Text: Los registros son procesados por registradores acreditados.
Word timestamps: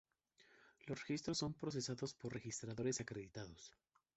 Los 0.87 0.99
registros 1.01 1.37
son 1.37 1.53
procesados 1.53 2.15
por 2.15 2.33
registradores 2.33 2.99
acreditados. 3.01 3.75